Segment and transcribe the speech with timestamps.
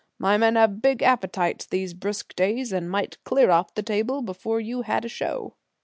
[0.17, 4.59] My men have big appetites these brisk days, and might clear off the table before
[4.59, 5.53] you had a show."